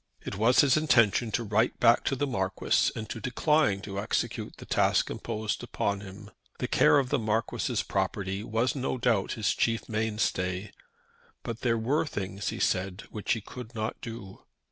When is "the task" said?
4.57-5.11